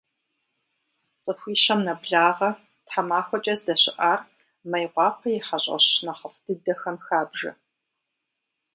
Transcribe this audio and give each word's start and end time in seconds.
Цӏыхуищэм 1.23 1.79
нэблагъэ 1.85 2.49
тхьэмахуэкӏэ 2.85 3.53
здэщыӏар 3.59 4.19
Мейкъуапэ 4.69 5.27
и 5.37 5.39
хьэщӏэщ 5.45 5.85
нэхъыфӏ 6.05 6.39
дыдэхэм 6.45 6.97
хабжэ. 7.05 7.51